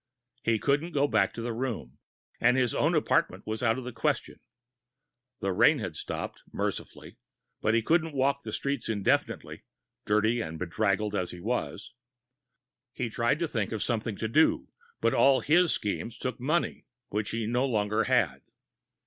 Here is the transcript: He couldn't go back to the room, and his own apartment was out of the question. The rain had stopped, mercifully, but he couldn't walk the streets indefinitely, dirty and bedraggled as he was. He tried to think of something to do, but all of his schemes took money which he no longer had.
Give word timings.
He 0.41 0.57
couldn't 0.57 0.93
go 0.93 1.07
back 1.07 1.31
to 1.35 1.43
the 1.43 1.53
room, 1.53 1.99
and 2.39 2.57
his 2.57 2.73
own 2.73 2.95
apartment 2.95 3.45
was 3.45 3.61
out 3.61 3.77
of 3.77 3.83
the 3.83 3.93
question. 3.93 4.39
The 5.41 5.51
rain 5.51 5.77
had 5.77 5.95
stopped, 5.95 6.41
mercifully, 6.51 7.17
but 7.61 7.75
he 7.75 7.83
couldn't 7.83 8.15
walk 8.15 8.41
the 8.41 8.51
streets 8.51 8.89
indefinitely, 8.89 9.61
dirty 10.07 10.41
and 10.41 10.57
bedraggled 10.57 11.13
as 11.13 11.29
he 11.29 11.39
was. 11.39 11.93
He 12.93 13.11
tried 13.11 13.37
to 13.37 13.47
think 13.47 13.71
of 13.71 13.83
something 13.83 14.15
to 14.15 14.27
do, 14.27 14.69
but 15.01 15.13
all 15.13 15.37
of 15.37 15.45
his 15.45 15.71
schemes 15.71 16.17
took 16.17 16.39
money 16.39 16.87
which 17.09 17.29
he 17.29 17.45
no 17.45 17.67
longer 17.67 18.05
had. 18.05 18.41